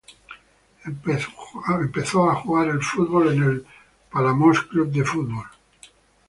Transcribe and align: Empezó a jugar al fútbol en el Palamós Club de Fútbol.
Empezó 1.85 2.27
a 2.31 2.33
jugar 2.33 2.69
al 2.71 2.81
fútbol 2.81 3.33
en 3.33 3.43
el 3.43 3.67
Palamós 4.11 4.59
Club 4.61 4.91
de 4.91 5.03
Fútbol. 5.05 5.45